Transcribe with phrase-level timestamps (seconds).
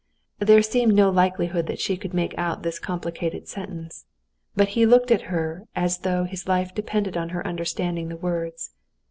[0.39, 4.05] There seemed no likelihood that she could make out this complicated sentence;
[4.55, 8.71] but he looked at her as though his life depended on her understanding the words.